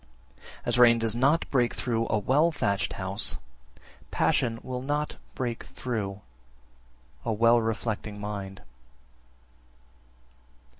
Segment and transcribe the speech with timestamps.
[0.33, 0.51] 14.
[0.65, 3.37] As rain does not break through a well thatched house,
[4.09, 6.21] passion will not break through
[7.23, 8.63] a well reflecting mind.